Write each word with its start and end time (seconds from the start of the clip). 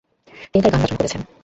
তিনি 0.51 0.61
তার 0.63 0.71
গান 0.73 0.81
রচনা 0.81 0.99
করেছেন। 0.99 1.21